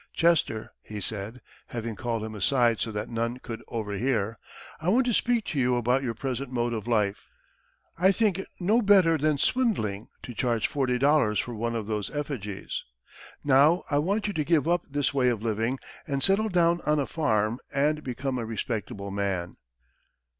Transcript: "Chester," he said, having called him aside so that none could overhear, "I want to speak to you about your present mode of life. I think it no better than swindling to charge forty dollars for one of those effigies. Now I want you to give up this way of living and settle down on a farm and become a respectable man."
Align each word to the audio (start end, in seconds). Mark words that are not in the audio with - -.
"Chester," 0.13 0.71
he 0.81 0.99
said, 0.99 1.41
having 1.67 1.95
called 1.95 2.25
him 2.25 2.33
aside 2.33 2.79
so 2.79 2.91
that 2.91 3.07
none 3.07 3.37
could 3.37 3.61
overhear, 3.67 4.35
"I 4.79 4.89
want 4.89 5.05
to 5.05 5.13
speak 5.13 5.45
to 5.45 5.59
you 5.59 5.75
about 5.75 6.01
your 6.01 6.15
present 6.15 6.51
mode 6.51 6.73
of 6.73 6.87
life. 6.87 7.29
I 7.99 8.11
think 8.11 8.39
it 8.39 8.47
no 8.59 8.81
better 8.81 9.15
than 9.19 9.37
swindling 9.37 10.07
to 10.23 10.33
charge 10.33 10.65
forty 10.65 10.97
dollars 10.97 11.37
for 11.37 11.53
one 11.53 11.75
of 11.75 11.85
those 11.85 12.09
effigies. 12.15 12.83
Now 13.43 13.83
I 13.91 13.99
want 13.99 14.25
you 14.25 14.33
to 14.33 14.43
give 14.43 14.67
up 14.67 14.85
this 14.89 15.13
way 15.13 15.29
of 15.29 15.43
living 15.43 15.77
and 16.07 16.23
settle 16.23 16.49
down 16.49 16.81
on 16.87 16.97
a 16.97 17.05
farm 17.05 17.59
and 17.71 18.03
become 18.03 18.39
a 18.39 18.45
respectable 18.47 19.11
man." 19.11 19.57